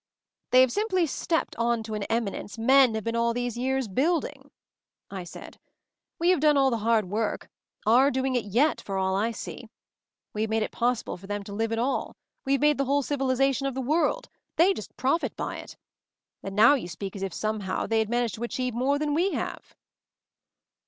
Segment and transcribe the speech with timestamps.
[0.49, 4.49] "They have simply stepped on to an eminence men have been all these years building,"
[5.11, 5.59] I said.
[6.17, 7.51] "We have done all the hard work—
[7.99, 9.69] are doing it yet, for all I see.
[10.33, 12.15] We have made it possible for them to live at all!
[12.45, 14.27] We have made the whole civiliza tion of the world—
[14.57, 15.77] they just profit by it.
[16.41, 19.33] And now you speak as if, somehow, they had managed to achieve more than we
[19.33, 19.75] have